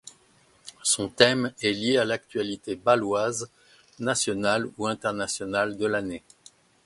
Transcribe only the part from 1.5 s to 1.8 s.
est